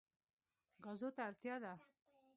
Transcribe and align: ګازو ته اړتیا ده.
ګازو 0.83 1.09
ته 1.15 1.21
اړتیا 1.29 1.55
ده. 1.63 1.73